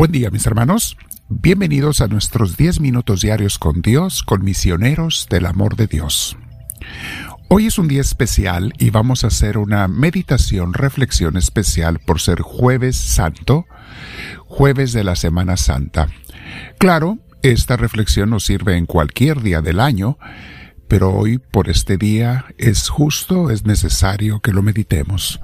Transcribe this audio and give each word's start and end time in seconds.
Buen 0.00 0.12
día 0.12 0.30
mis 0.30 0.46
hermanos, 0.46 0.96
bienvenidos 1.28 2.00
a 2.00 2.06
nuestros 2.06 2.56
10 2.56 2.80
minutos 2.80 3.20
diarios 3.20 3.58
con 3.58 3.82
Dios, 3.82 4.22
con 4.22 4.42
misioneros 4.42 5.26
del 5.28 5.44
amor 5.44 5.76
de 5.76 5.88
Dios. 5.88 6.38
Hoy 7.50 7.66
es 7.66 7.76
un 7.76 7.86
día 7.86 8.00
especial 8.00 8.72
y 8.78 8.88
vamos 8.88 9.24
a 9.24 9.26
hacer 9.26 9.58
una 9.58 9.88
meditación, 9.88 10.72
reflexión 10.72 11.36
especial 11.36 11.98
por 11.98 12.18
ser 12.18 12.40
jueves 12.40 12.96
santo, 12.96 13.66
jueves 14.46 14.94
de 14.94 15.04
la 15.04 15.16
Semana 15.16 15.58
Santa. 15.58 16.08
Claro, 16.78 17.18
esta 17.42 17.76
reflexión 17.76 18.30
nos 18.30 18.46
sirve 18.46 18.78
en 18.78 18.86
cualquier 18.86 19.42
día 19.42 19.60
del 19.60 19.80
año, 19.80 20.16
pero 20.88 21.12
hoy 21.12 21.36
por 21.36 21.68
este 21.68 21.98
día 21.98 22.46
es 22.56 22.88
justo, 22.88 23.50
es 23.50 23.66
necesario 23.66 24.40
que 24.40 24.54
lo 24.54 24.62
meditemos. 24.62 25.40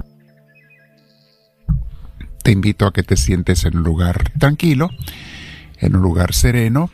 Te 2.46 2.52
invito 2.52 2.86
a 2.86 2.92
que 2.92 3.02
te 3.02 3.16
sientes 3.16 3.64
en 3.64 3.78
un 3.78 3.82
lugar 3.82 4.30
tranquilo, 4.38 4.90
en 5.80 5.96
un 5.96 6.02
lugar 6.02 6.32
sereno. 6.32 6.92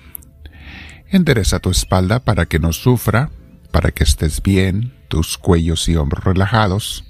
Endereza 1.11 1.59
tu 1.59 1.69
espalda 1.69 2.21
para 2.21 2.47
que 2.47 2.59
no 2.59 2.73
sufra, 2.73 3.31
para 3.71 3.91
que 3.91 4.03
estés 4.03 4.43
bien, 4.43 4.95
tus 5.09 5.37
cuellos 5.37 5.91
y 5.91 5.97
hombros 5.97 6.25
relajados. 6.25 7.05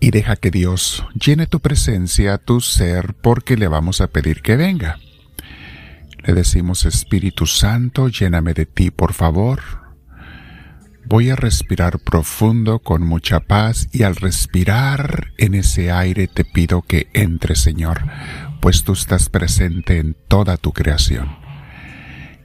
Y 0.00 0.10
deja 0.10 0.36
que 0.36 0.50
Dios 0.50 1.02
llene 1.14 1.46
tu 1.46 1.60
presencia, 1.60 2.36
tu 2.36 2.60
ser, 2.60 3.14
porque 3.14 3.56
le 3.56 3.68
vamos 3.68 4.02
a 4.02 4.08
pedir 4.08 4.42
que 4.42 4.56
venga. 4.56 4.98
Le 6.26 6.34
decimos, 6.34 6.84
Espíritu 6.84 7.46
Santo, 7.46 8.08
lléname 8.08 8.52
de 8.52 8.66
ti, 8.66 8.90
por 8.90 9.14
favor. 9.14 9.87
Voy 11.10 11.30
a 11.30 11.36
respirar 11.36 12.00
profundo 12.00 12.80
con 12.80 13.02
mucha 13.02 13.40
paz 13.40 13.88
y 13.92 14.02
al 14.02 14.14
respirar 14.14 15.28
en 15.38 15.54
ese 15.54 15.90
aire 15.90 16.28
te 16.28 16.44
pido 16.44 16.82
que 16.82 17.08
entre, 17.14 17.54
Señor, 17.54 18.02
pues 18.60 18.84
tú 18.84 18.92
estás 18.92 19.30
presente 19.30 20.00
en 20.00 20.14
toda 20.28 20.58
tu 20.58 20.74
creación. 20.74 21.34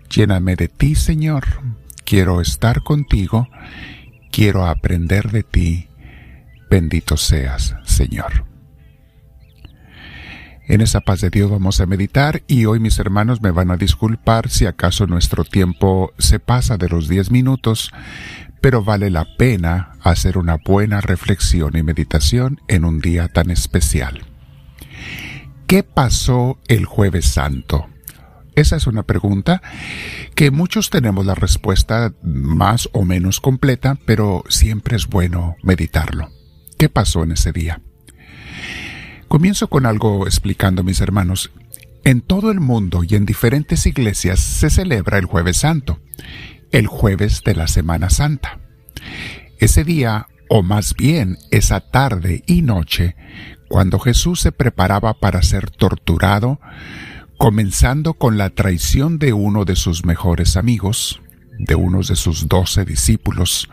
Lléname 0.09 0.55
de 0.55 0.70
ti, 0.70 0.95
Señor. 0.95 1.44
Quiero 2.05 2.39
estar 2.39 2.83
contigo. 2.83 3.50
Quiero 4.31 4.66
aprender 4.66 5.31
de 5.31 5.44
ti. 5.44 5.89
Bendito 6.70 7.17
seas, 7.17 7.75
Señor. 7.83 8.45
En 10.70 10.80
esa 10.80 11.02
paz 11.02 11.20
de 11.20 11.30
Dios 11.30 11.52
vamos 11.52 11.81
a 11.81 11.86
meditar 11.86 12.44
y 12.48 12.64
hoy 12.64 12.80
mis 12.80 12.98
hermanos 12.98 13.42
me 13.42 13.52
van 13.52 13.72
a 13.72 13.75
disculpar 13.75 14.50
si 14.50 14.66
acaso 14.66 15.05
nuestro 15.05 15.44
tiempo 15.44 16.14
se 16.17 16.39
pasa 16.39 16.77
de 16.77 16.88
los 16.88 17.09
10 17.09 17.31
minutos, 17.31 17.92
pero 18.64 18.81
vale 18.81 19.09
la 19.09 19.25
pena 19.36 19.92
hacer 20.00 20.38
una 20.38 20.56
buena 20.56 21.02
reflexión 21.02 21.75
y 21.75 21.83
meditación 21.83 22.61
en 22.70 22.86
un 22.86 23.02
día 23.02 23.28
tan 23.28 23.52
especial. 23.52 24.22
¿Qué 25.67 25.83
pasó 25.83 26.58
el 26.70 26.86
jueves 26.86 27.25
santo? 27.25 27.89
Esa 28.55 28.78
es 28.78 28.88
una 28.88 29.03
pregunta 29.03 29.61
que 30.33 30.50
muchos 30.50 30.89
tenemos 30.89 31.25
la 31.25 31.36
respuesta 31.36 32.14
más 32.23 32.88
o 32.94 33.03
menos 33.03 33.42
completa, 33.42 33.97
pero 34.05 34.45
siempre 34.47 34.95
es 34.95 35.08
bueno 35.08 35.58
meditarlo. 35.61 36.30
¿Qué 36.77 36.88
pasó 36.88 37.23
en 37.23 37.33
ese 37.33 37.52
día? 37.52 37.81
Comienzo 39.27 39.67
con 39.67 39.86
algo 39.86 40.25
explicando, 40.25 40.86
mis 40.86 41.02
hermanos. 41.02 41.52
En 42.05 42.22
todo 42.22 42.50
el 42.50 42.61
mundo 42.61 43.03
y 43.03 43.16
en 43.16 43.25
diferentes 43.25 43.86
iglesias 43.86 44.39
se 44.39 44.70
celebra 44.70 45.17
el 45.17 45.25
jueves 45.25 45.58
santo 45.58 46.00
el 46.73 46.88
jueves 46.88 47.43
de 47.45 47.55
la 47.55 47.67
Semana 47.67 48.09
Santa. 48.09 48.59
Ese 49.59 49.83
día, 49.83 50.27
o 50.49 50.63
más 50.63 50.95
bien 50.95 51.38
esa 51.52 51.80
tarde 51.80 52.43
y 52.47 52.63
noche, 52.63 53.15
cuando 53.69 53.99
Jesús 53.99 54.42
se 54.42 54.52
preparaba 54.52 55.14
para 55.14 55.43
ser 55.43 55.70
torturado, 55.70 56.59
comenzando 57.37 58.15
con 58.15 58.37
la 58.39 58.49
traición 58.49 59.20
de 59.20 59.33
uno 59.33 59.65
de 59.65 59.75
sus 59.75 60.03
mejores 60.03 60.58
amigos, 60.58 61.21
de 61.59 61.75
uno 61.75 62.02
de 62.02 62.15
sus 62.15 62.48
doce 62.48 62.86
discípulos, 62.86 63.69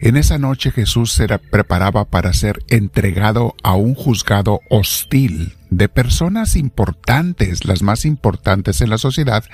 en 0.00 0.16
esa 0.16 0.38
noche 0.38 0.70
Jesús 0.70 1.12
se 1.12 1.26
preparaba 1.38 2.04
para 2.04 2.32
ser 2.32 2.62
entregado 2.68 3.54
a 3.62 3.74
un 3.74 3.94
juzgado 3.94 4.60
hostil 4.70 5.54
de 5.70 5.88
personas 5.88 6.56
importantes, 6.56 7.64
las 7.64 7.82
más 7.82 8.04
importantes 8.04 8.80
en 8.80 8.90
la 8.90 8.98
sociedad, 8.98 9.44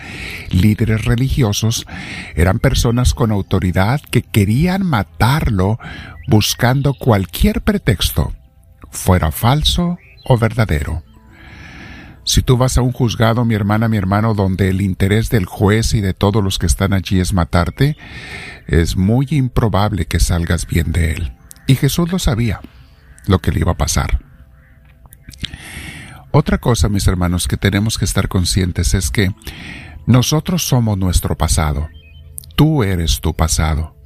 líderes 0.51 1.05
religiosos, 1.05 1.87
eran 2.35 2.59
personas 2.59 3.15
con 3.15 3.33
autoridad 3.33 4.01
que 4.11 4.23
querían 4.23 4.85
matarlo 4.85 5.79
buscando 6.29 6.95
cualquier 6.95 7.63
pretexto, 7.63 8.33
fuera 8.91 9.33
falso 9.33 9.99
o 10.25 10.37
verdadero. 10.37 11.03
Si 12.25 12.43
tú 12.43 12.57
vas 12.57 12.77
a 12.79 12.83
un 12.83 12.93
juzgado, 12.93 13.45
mi 13.45 13.55
hermana, 13.55 13.89
mi 13.89 13.97
hermano, 13.97 14.35
donde 14.35 14.69
el 14.69 14.83
interés 14.83 15.31
del 15.31 15.47
juez 15.47 15.95
y 15.95 16.01
de 16.01 16.15
todos 16.15 16.45
los 16.45 16.59
que 16.59 16.67
están 16.67 16.93
allí 16.93 17.21
es 17.21 17.33
matarte, 17.33 17.97
es 18.67 18.97
muy 18.97 19.27
improbable 19.31 20.07
que 20.07 20.21
salgas 20.21 20.67
bien 20.67 20.93
de 20.93 21.13
él. 21.13 21.33
Y 21.67 21.77
Jesús 21.77 22.13
lo 22.13 22.19
sabía, 22.19 22.61
lo 23.27 23.39
que 23.39 23.53
le 23.53 23.61
iba 23.61 23.73
a 23.73 23.77
pasar. 23.77 24.21
Otra 26.31 26.59
cosa, 26.59 26.89
mis 26.89 27.09
hermanos, 27.09 27.49
que 27.49 27.57
tenemos 27.57 27.99
que 27.99 28.05
estar 28.05 28.29
conscientes 28.29 28.95
es 28.95 29.11
que 29.11 29.35
nosotros 30.07 30.63
somos 30.63 30.97
nuestro 30.99 31.37
pasado. 31.37 31.89
Tú 32.55 32.85
eres 32.85 33.21
tu 33.21 33.35
pasado. 33.35 33.97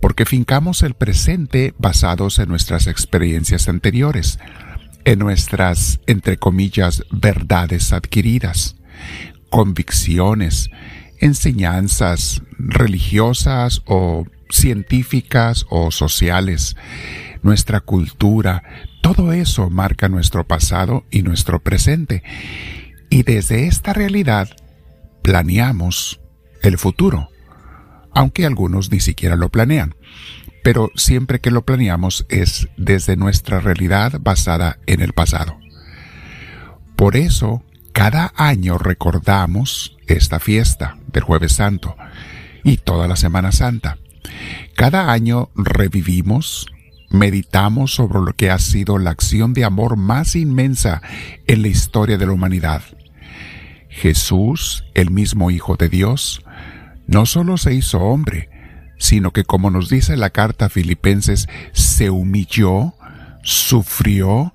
Porque 0.00 0.24
fincamos 0.24 0.82
el 0.82 0.94
presente 0.94 1.74
basados 1.78 2.38
en 2.38 2.48
nuestras 2.48 2.86
experiencias 2.86 3.68
anteriores 3.68 4.38
en 5.08 5.20
nuestras, 5.20 6.00
entre 6.06 6.36
comillas, 6.36 7.02
verdades 7.10 7.94
adquiridas, 7.94 8.76
convicciones, 9.48 10.68
enseñanzas 11.18 12.42
religiosas 12.58 13.80
o 13.86 14.26
científicas 14.50 15.64
o 15.70 15.90
sociales, 15.92 16.76
nuestra 17.42 17.80
cultura, 17.80 18.62
todo 19.00 19.32
eso 19.32 19.70
marca 19.70 20.10
nuestro 20.10 20.46
pasado 20.46 21.06
y 21.10 21.22
nuestro 21.22 21.62
presente. 21.62 22.22
Y 23.08 23.22
desde 23.22 23.66
esta 23.66 23.94
realidad 23.94 24.50
planeamos 25.22 26.20
el 26.60 26.76
futuro, 26.76 27.30
aunque 28.12 28.44
algunos 28.44 28.92
ni 28.92 29.00
siquiera 29.00 29.36
lo 29.36 29.48
planean 29.48 29.94
pero 30.68 30.92
siempre 30.96 31.40
que 31.40 31.50
lo 31.50 31.64
planeamos 31.64 32.26
es 32.28 32.68
desde 32.76 33.16
nuestra 33.16 33.58
realidad 33.58 34.20
basada 34.20 34.78
en 34.84 35.00
el 35.00 35.14
pasado. 35.14 35.56
Por 36.94 37.16
eso, 37.16 37.64
cada 37.94 38.34
año 38.36 38.76
recordamos 38.76 39.96
esta 40.08 40.40
fiesta 40.40 40.98
del 41.10 41.22
jueves 41.22 41.52
santo 41.52 41.96
y 42.64 42.76
toda 42.76 43.08
la 43.08 43.16
Semana 43.16 43.50
Santa. 43.50 43.96
Cada 44.76 45.10
año 45.10 45.48
revivimos, 45.54 46.66
meditamos 47.08 47.94
sobre 47.94 48.20
lo 48.20 48.34
que 48.34 48.50
ha 48.50 48.58
sido 48.58 48.98
la 48.98 49.08
acción 49.08 49.54
de 49.54 49.64
amor 49.64 49.96
más 49.96 50.36
inmensa 50.36 51.00
en 51.46 51.62
la 51.62 51.68
historia 51.68 52.18
de 52.18 52.26
la 52.26 52.32
humanidad. 52.32 52.82
Jesús, 53.88 54.84
el 54.92 55.10
mismo 55.10 55.50
Hijo 55.50 55.76
de 55.76 55.88
Dios, 55.88 56.44
no 57.06 57.24
solo 57.24 57.56
se 57.56 57.72
hizo 57.72 58.00
hombre, 58.00 58.50
sino 58.98 59.32
que 59.32 59.44
como 59.44 59.70
nos 59.70 59.88
dice 59.88 60.16
la 60.16 60.30
carta 60.30 60.66
a 60.66 60.68
Filipenses, 60.68 61.48
se 61.72 62.10
humilló, 62.10 62.94
sufrió 63.42 64.52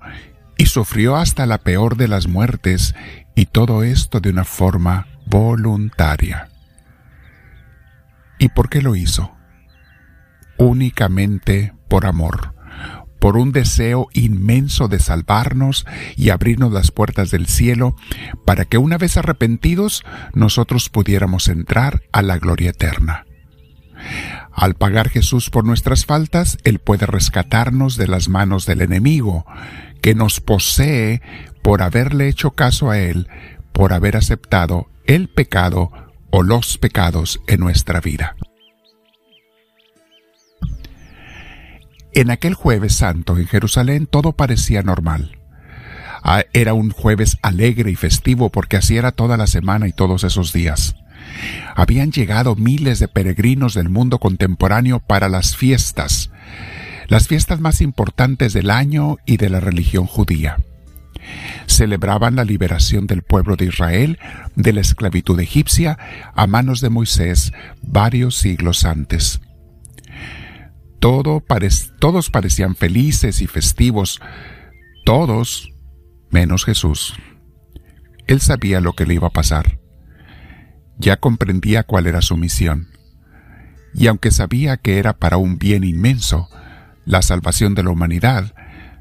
y 0.56 0.66
sufrió 0.66 1.16
hasta 1.16 1.46
la 1.46 1.58
peor 1.58 1.96
de 1.96 2.08
las 2.08 2.28
muertes, 2.28 2.94
y 3.34 3.46
todo 3.46 3.82
esto 3.82 4.20
de 4.20 4.30
una 4.30 4.44
forma 4.44 5.08
voluntaria. 5.26 6.48
¿Y 8.38 8.48
por 8.50 8.68
qué 8.68 8.82
lo 8.82 8.94
hizo? 8.94 9.34
Únicamente 10.56 11.74
por 11.88 12.06
amor, 12.06 12.54
por 13.18 13.36
un 13.36 13.52
deseo 13.52 14.08
inmenso 14.12 14.86
de 14.88 14.98
salvarnos 14.98 15.86
y 16.16 16.30
abrirnos 16.30 16.72
las 16.72 16.90
puertas 16.90 17.30
del 17.30 17.46
cielo 17.46 17.96
para 18.44 18.64
que 18.64 18.78
una 18.78 18.98
vez 18.98 19.16
arrepentidos 19.16 20.04
nosotros 20.32 20.88
pudiéramos 20.88 21.48
entrar 21.48 22.02
a 22.12 22.22
la 22.22 22.38
gloria 22.38 22.70
eterna. 22.70 23.24
Al 24.52 24.74
pagar 24.74 25.08
Jesús 25.08 25.50
por 25.50 25.64
nuestras 25.64 26.06
faltas, 26.06 26.58
Él 26.64 26.78
puede 26.78 27.06
rescatarnos 27.06 27.96
de 27.96 28.08
las 28.08 28.28
manos 28.28 28.66
del 28.66 28.82
enemigo, 28.82 29.46
que 30.00 30.14
nos 30.14 30.40
posee 30.40 31.22
por 31.62 31.82
haberle 31.82 32.28
hecho 32.28 32.52
caso 32.52 32.90
a 32.90 32.98
Él, 32.98 33.28
por 33.72 33.92
haber 33.92 34.16
aceptado 34.16 34.88
el 35.06 35.28
pecado 35.28 35.90
o 36.30 36.42
los 36.42 36.78
pecados 36.78 37.40
en 37.46 37.60
nuestra 37.60 38.00
vida. 38.00 38.36
En 42.12 42.30
aquel 42.30 42.54
jueves 42.54 42.94
santo 42.94 43.36
en 43.38 43.46
Jerusalén 43.46 44.06
todo 44.06 44.32
parecía 44.32 44.82
normal. 44.82 45.38
Ah, 46.22 46.44
era 46.52 46.72
un 46.72 46.90
jueves 46.90 47.38
alegre 47.42 47.90
y 47.90 47.96
festivo 47.96 48.50
porque 48.50 48.76
así 48.76 48.96
era 48.96 49.12
toda 49.12 49.36
la 49.36 49.46
semana 49.46 49.88
y 49.88 49.92
todos 49.92 50.22
esos 50.24 50.52
días. 50.52 50.94
Habían 51.74 52.12
llegado 52.12 52.56
miles 52.56 52.98
de 52.98 53.08
peregrinos 53.08 53.74
del 53.74 53.88
mundo 53.88 54.18
contemporáneo 54.18 55.00
para 55.00 55.28
las 55.28 55.56
fiestas, 55.56 56.30
las 57.08 57.28
fiestas 57.28 57.60
más 57.60 57.80
importantes 57.80 58.52
del 58.52 58.70
año 58.70 59.16
y 59.26 59.36
de 59.36 59.50
la 59.50 59.60
religión 59.60 60.06
judía. 60.06 60.56
Celebraban 61.66 62.36
la 62.36 62.44
liberación 62.44 63.06
del 63.06 63.22
pueblo 63.22 63.56
de 63.56 63.66
Israel 63.66 64.18
de 64.54 64.72
la 64.72 64.80
esclavitud 64.80 65.38
egipcia 65.40 65.98
a 66.34 66.46
manos 66.46 66.80
de 66.80 66.90
Moisés 66.90 67.52
varios 67.82 68.36
siglos 68.36 68.84
antes. 68.84 69.40
todos 71.00 72.30
parecían 72.30 72.76
felices 72.76 73.40
y 73.42 73.46
festivos, 73.46 74.20
todos 75.04 75.70
menos 76.30 76.64
Jesús. 76.64 77.14
Él 78.26 78.40
sabía 78.40 78.80
lo 78.80 78.94
que 78.94 79.06
le 79.06 79.14
iba 79.14 79.28
a 79.28 79.32
pasar. 79.32 79.83
Ya 80.98 81.16
comprendía 81.16 81.82
cuál 81.82 82.06
era 82.06 82.22
su 82.22 82.36
misión. 82.36 82.88
Y 83.94 84.06
aunque 84.08 84.30
sabía 84.30 84.76
que 84.76 84.98
era 84.98 85.14
para 85.14 85.36
un 85.36 85.58
bien 85.58 85.84
inmenso, 85.84 86.48
la 87.04 87.22
salvación 87.22 87.74
de 87.74 87.82
la 87.82 87.90
humanidad, 87.90 88.54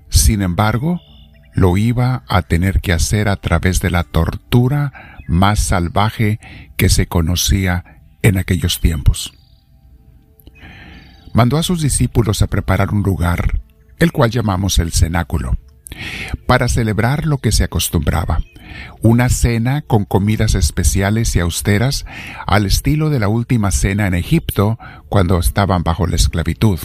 sin 0.10 0.42
embargo, 0.42 1.02
lo 1.54 1.78
iba 1.78 2.24
a 2.28 2.42
tener 2.42 2.82
que 2.82 2.94
hacer 2.94 3.28
a 3.28 3.36
través 3.38 3.80
de 3.80 3.90
la 3.90 4.04
tortura 4.04 5.20
más 5.28 5.60
salvaje 5.60 6.40
que 6.78 6.90
se 6.90 7.08
conocía 7.08 8.02
en 8.22 8.38
aquellos 8.38 8.80
tiempos. 8.80 9.34
Mandó 11.34 11.58
a 11.58 11.64
sus 11.64 11.82
discípulos 11.82 12.42
a 12.42 12.48
preparar 12.48 12.94
un 12.94 13.02
lugar, 13.02 13.62
el 13.98 14.12
cual 14.12 14.30
llamamos 14.30 14.80
el 14.80 14.92
cenáculo, 14.92 15.58
para 16.46 16.68
celebrar 16.68 17.26
lo 17.26 17.38
que 17.38 17.52
se 17.52 17.64
acostumbraba, 17.64 18.40
una 19.02 19.30
cena 19.30 19.82
con 19.82 20.06
comidas 20.06 20.56
especiales 20.56 21.36
y 21.36 21.40
austeras 21.40 22.06
al 22.48 22.66
estilo 22.66 23.10
de 23.10 23.20
la 23.20 23.28
última 23.28 23.72
cena 23.72 24.08
en 24.08 24.14
Egipto 24.14 24.78
cuando 25.10 25.40
estaban 25.40 25.84
bajo 25.84 26.08
la 26.08 26.16
esclavitud, 26.16 26.80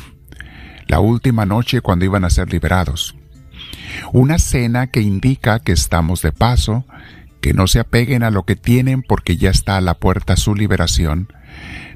la 0.86 1.00
última 1.00 1.46
noche 1.46 1.80
cuando 1.80 2.04
iban 2.04 2.24
a 2.24 2.30
ser 2.30 2.52
liberados. 2.52 3.14
Una 4.12 4.38
cena 4.38 4.88
que 4.88 5.00
indica 5.00 5.60
que 5.60 5.72
estamos 5.72 6.22
de 6.22 6.32
paso, 6.32 6.84
que 7.40 7.54
no 7.54 7.66
se 7.66 7.80
apeguen 7.80 8.22
a 8.22 8.30
lo 8.30 8.44
que 8.44 8.56
tienen 8.56 9.02
porque 9.02 9.36
ya 9.36 9.50
está 9.50 9.76
a 9.76 9.80
la 9.80 9.94
puerta 9.94 10.36
su 10.36 10.54
liberación, 10.54 11.28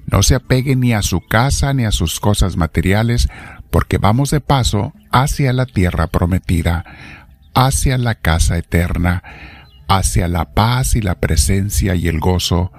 no 0.06 0.22
se 0.22 0.34
apeguen 0.34 0.80
ni 0.80 0.92
a 0.92 1.02
su 1.02 1.20
casa 1.20 1.72
ni 1.74 1.84
a 1.84 1.92
sus 1.92 2.20
cosas 2.20 2.56
materiales, 2.56 3.28
porque 3.72 3.96
vamos 3.96 4.30
de 4.30 4.42
paso 4.42 4.92
hacia 5.10 5.54
la 5.54 5.64
tierra 5.64 6.06
prometida, 6.06 6.84
hacia 7.54 7.96
la 7.96 8.14
casa 8.14 8.58
eterna, 8.58 9.22
hacia 9.88 10.28
la 10.28 10.52
paz 10.52 10.94
y 10.94 11.00
la 11.00 11.14
presencia 11.18 11.94
y 11.94 12.06
el 12.06 12.20
gozo 12.20 12.70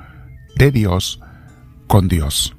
de 0.55 0.71
Dios 0.71 1.19
con 1.87 2.07
Dios. 2.07 2.55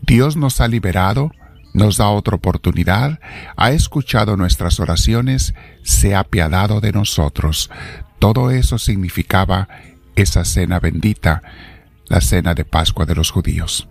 Dios 0.00 0.36
nos 0.36 0.62
ha 0.62 0.68
liberado, 0.68 1.32
nos 1.74 1.98
da 1.98 2.08
otra 2.08 2.36
oportunidad, 2.36 3.20
ha 3.56 3.72
escuchado 3.72 4.38
nuestras 4.38 4.80
oraciones, 4.80 5.54
se 5.82 6.14
ha 6.14 6.20
apiadado 6.20 6.80
de 6.80 6.92
nosotros. 6.92 7.70
Todo 8.20 8.50
eso 8.50 8.78
significaba 8.78 9.68
esa 10.16 10.46
cena 10.46 10.80
bendita, 10.80 11.42
la 12.06 12.22
cena 12.22 12.54
de 12.54 12.64
Pascua 12.64 13.04
de 13.04 13.14
los 13.14 13.30
judíos. 13.30 13.86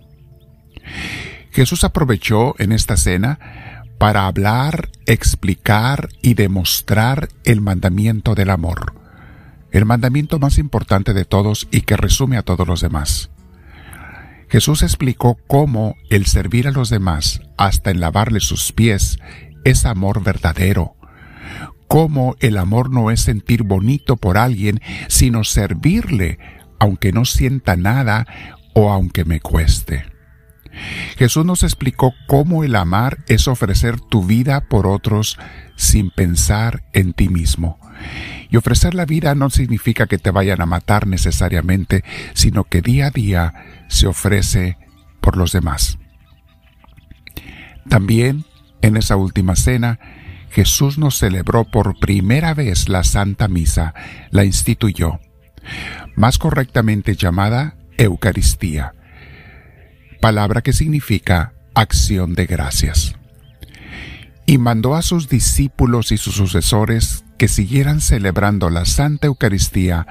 Jesús 1.52 1.84
aprovechó 1.84 2.54
en 2.58 2.72
esta 2.72 2.96
cena 2.96 3.84
para 3.98 4.26
hablar, 4.26 4.90
explicar 5.06 6.08
y 6.22 6.34
demostrar 6.34 7.28
el 7.44 7.60
mandamiento 7.60 8.34
del 8.34 8.50
amor 8.50 9.02
el 9.72 9.86
mandamiento 9.86 10.38
más 10.38 10.58
importante 10.58 11.14
de 11.14 11.24
todos 11.24 11.66
y 11.70 11.80
que 11.80 11.96
resume 11.96 12.36
a 12.36 12.42
todos 12.42 12.68
los 12.68 12.80
demás. 12.80 13.30
Jesús 14.48 14.82
explicó 14.82 15.38
cómo 15.46 15.96
el 16.10 16.26
servir 16.26 16.68
a 16.68 16.72
los 16.72 16.90
demás, 16.90 17.40
hasta 17.56 17.90
en 17.90 18.00
lavarle 18.00 18.40
sus 18.40 18.72
pies, 18.72 19.18
es 19.64 19.86
amor 19.86 20.22
verdadero. 20.22 20.94
Cómo 21.88 22.36
el 22.40 22.58
amor 22.58 22.90
no 22.90 23.10
es 23.10 23.22
sentir 23.22 23.62
bonito 23.62 24.16
por 24.16 24.36
alguien, 24.36 24.80
sino 25.08 25.42
servirle, 25.42 26.38
aunque 26.78 27.12
no 27.12 27.24
sienta 27.24 27.76
nada 27.76 28.26
o 28.74 28.90
aunque 28.90 29.24
me 29.24 29.40
cueste. 29.40 30.04
Jesús 31.16 31.44
nos 31.44 31.62
explicó 31.62 32.14
cómo 32.26 32.64
el 32.64 32.76
amar 32.76 33.18
es 33.28 33.48
ofrecer 33.48 34.00
tu 34.00 34.24
vida 34.24 34.62
por 34.68 34.86
otros 34.86 35.38
sin 35.76 36.10
pensar 36.10 36.84
en 36.92 37.12
ti 37.12 37.28
mismo. 37.28 37.78
Y 38.50 38.56
ofrecer 38.56 38.94
la 38.94 39.06
vida 39.06 39.34
no 39.34 39.50
significa 39.50 40.06
que 40.06 40.18
te 40.18 40.30
vayan 40.30 40.60
a 40.60 40.66
matar 40.66 41.06
necesariamente, 41.06 42.04
sino 42.34 42.64
que 42.64 42.82
día 42.82 43.06
a 43.06 43.10
día 43.10 43.54
se 43.88 44.06
ofrece 44.06 44.78
por 45.20 45.36
los 45.36 45.52
demás. 45.52 45.98
También, 47.88 48.44
en 48.80 48.96
esa 48.96 49.16
última 49.16 49.56
cena, 49.56 49.98
Jesús 50.50 50.98
nos 50.98 51.18
celebró 51.18 51.64
por 51.64 51.98
primera 51.98 52.52
vez 52.52 52.88
la 52.88 53.04
Santa 53.04 53.48
Misa, 53.48 53.94
la 54.30 54.44
instituyó, 54.44 55.18
más 56.14 56.38
correctamente 56.38 57.16
llamada 57.16 57.76
Eucaristía, 57.96 58.92
palabra 60.22 60.62
que 60.62 60.72
significa 60.72 61.52
acción 61.74 62.34
de 62.34 62.46
gracias. 62.46 63.16
Y 64.46 64.56
mandó 64.56 64.94
a 64.94 65.02
sus 65.02 65.28
discípulos 65.28 66.12
y 66.12 66.16
sus 66.16 66.36
sucesores 66.36 67.24
que 67.38 67.48
siguieran 67.48 68.00
celebrando 68.00 68.70
la 68.70 68.84
Santa 68.84 69.26
Eucaristía 69.26 70.06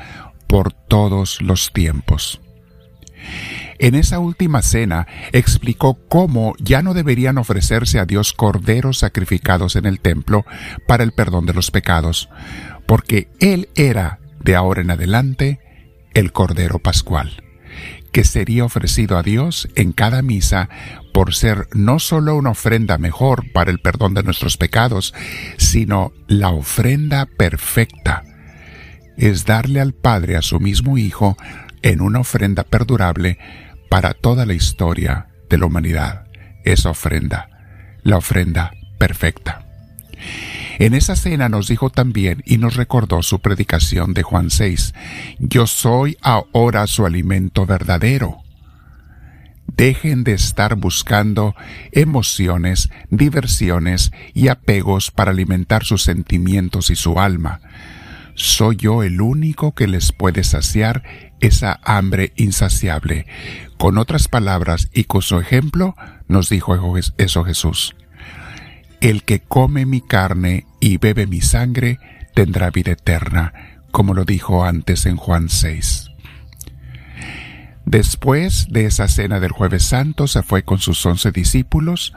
por 0.48 0.74
todos 0.74 1.42
los 1.42 1.72
tiempos. 1.72 2.42
En 3.80 3.96
esa 3.96 4.20
última 4.20 4.62
cena 4.64 5.08
explicó 5.32 5.98
cómo 6.10 6.56
ya 6.60 6.82
no 6.82 6.94
deberían 6.94 7.38
ofrecerse 7.38 7.98
a 7.98 8.06
Dios 8.06 8.34
corderos 8.34 9.00
sacrificados 9.00 9.78
en 9.78 9.86
el 9.86 10.02
templo 10.02 10.46
para 10.88 11.06
el 11.06 11.14
perdón 11.14 11.46
de 11.46 11.54
los 11.54 11.72
pecados, 11.72 12.28
porque 12.86 13.30
Él 13.40 13.70
era, 13.76 14.20
de 14.42 14.58
ahora 14.58 14.82
en 14.82 14.92
adelante, 14.92 15.62
el 16.14 16.34
Cordero 16.34 16.80
Pascual 16.80 17.42
que 18.12 18.24
sería 18.24 18.66
ofrecido 18.66 19.18
a 19.18 19.24
Dios 19.24 19.70
en 19.76 19.92
cada 19.92 20.22
misa 20.22 20.70
por 21.14 21.34
ser 21.34 21.68
no 21.74 22.00
solo 22.00 22.36
una 22.36 22.52
ofrenda 22.52 22.98
mejor 22.98 23.52
para 23.52 23.72
el 23.72 23.80
perdón 23.80 24.14
de 24.14 24.24
nuestros 24.24 24.58
pecados, 24.58 25.14
sino 25.58 26.12
la 26.28 26.50
ofrenda 26.50 27.26
perfecta. 27.26 28.24
Es 29.18 29.46
darle 29.46 29.82
al 29.82 29.94
Padre 29.94 30.36
a 30.38 30.42
su 30.42 30.60
mismo 30.60 30.98
Hijo 30.98 31.38
en 31.82 32.02
una 32.02 32.20
ofrenda 32.20 32.64
perdurable 32.64 33.38
para 33.90 34.14
toda 34.14 34.46
la 34.46 34.54
historia 34.54 35.28
de 35.50 35.58
la 35.58 35.66
humanidad. 35.66 36.26
Esa 36.64 36.92
ofrenda, 36.92 37.50
la 38.04 38.18
ofrenda 38.18 38.72
perfecta. 38.98 39.66
En 40.82 40.96
esa 40.96 41.16
cena 41.16 41.48
nos 41.48 41.68
dijo 41.68 41.92
también 41.92 42.42
y 42.44 42.58
nos 42.58 42.76
recordó 42.76 43.22
su 43.22 43.40
predicación 43.40 44.16
de 44.16 44.24
Juan 44.24 44.50
6, 44.50 44.96
Yo 45.38 45.68
soy 45.68 46.18
ahora 46.24 46.88
su 46.88 47.06
alimento 47.06 47.68
verdadero. 47.68 48.40
Dejen 49.68 50.24
de 50.24 50.34
estar 50.34 50.78
buscando 50.78 51.54
emociones, 51.92 52.90
diversiones 53.12 54.12
y 54.34 54.48
apegos 54.48 55.12
para 55.12 55.30
alimentar 55.30 55.84
sus 55.84 56.02
sentimientos 56.02 56.90
y 56.90 56.96
su 56.96 57.20
alma. 57.20 57.62
Soy 58.34 58.76
yo 58.78 59.04
el 59.04 59.22
único 59.22 59.76
que 59.76 59.88
les 59.88 60.12
puede 60.12 60.44
saciar 60.44 61.04
esa 61.42 61.80
hambre 61.84 62.34
insaciable. 62.38 63.28
Con 63.78 64.00
otras 64.00 64.28
palabras 64.28 64.90
y 64.92 65.04
con 65.04 65.22
su 65.22 65.38
ejemplo, 65.38 65.96
nos 66.28 66.50
dijo 66.50 66.98
eso 67.20 67.44
Jesús. 67.44 67.96
El 69.00 69.24
que 69.24 69.42
come 69.42 69.86
mi 69.86 70.02
carne 70.02 70.66
y 70.82 70.98
bebe 70.98 71.28
mi 71.28 71.40
sangre 71.40 72.00
tendrá 72.34 72.72
vida 72.72 72.92
eterna, 72.92 73.54
como 73.92 74.14
lo 74.14 74.26
dijo 74.26 74.66
antes 74.66 75.06
en 75.06 75.16
Juan 75.16 75.48
6. 75.48 76.10
Después 77.86 78.68
de 78.70 78.86
esa 78.86 79.08
cena 79.08 79.40
del 79.40 79.52
jueves 79.52 79.84
santo 79.84 80.28
se 80.28 80.44
fue 80.44 80.64
con 80.64 80.80
sus 80.80 81.06
once 81.06 81.32
discípulos, 81.32 82.14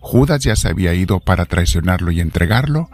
Judas 0.00 0.42
ya 0.42 0.56
se 0.56 0.68
había 0.68 0.94
ido 0.94 1.20
para 1.20 1.46
traicionarlo 1.46 2.10
y 2.10 2.20
entregarlo, 2.20 2.90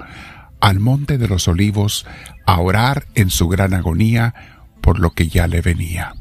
al 0.60 0.78
monte 0.78 1.18
de 1.18 1.28
los 1.28 1.48
olivos 1.48 2.06
a 2.46 2.60
orar 2.60 3.06
en 3.14 3.30
su 3.30 3.48
gran 3.48 3.74
agonía 3.74 4.34
por 4.80 4.98
lo 4.98 5.10
que 5.10 5.28
ya 5.28 5.46
le 5.46 5.60
venía. 5.60 6.14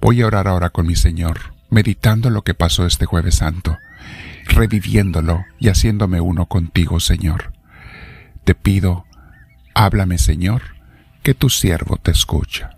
Voy 0.00 0.22
a 0.22 0.26
orar 0.26 0.48
ahora 0.48 0.70
con 0.70 0.86
mi 0.86 0.96
Señor, 0.96 1.54
meditando 1.70 2.28
lo 2.30 2.42
que 2.42 2.54
pasó 2.54 2.86
este 2.86 3.06
jueves 3.06 3.36
santo 3.36 3.78
reviviéndolo 4.46 5.44
y 5.58 5.68
haciéndome 5.68 6.20
uno 6.20 6.46
contigo, 6.46 7.00
Señor. 7.00 7.52
Te 8.44 8.54
pido, 8.54 9.06
háblame, 9.74 10.18
Señor, 10.18 10.62
que 11.22 11.34
tu 11.34 11.48
siervo 11.48 11.96
te 11.96 12.10
escucha. 12.10 12.76